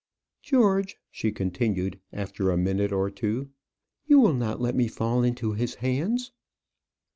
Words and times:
"George," 0.41 0.97
she 1.11 1.31
continued, 1.31 1.99
after 2.11 2.49
a 2.49 2.57
minute 2.57 2.91
or 2.91 3.11
two, 3.11 3.51
"you 4.07 4.19
will 4.19 4.33
not 4.33 4.59
let 4.59 4.73
me 4.73 4.87
fall 4.87 5.21
into 5.21 5.51
his 5.53 5.75
hands?" 5.75 6.31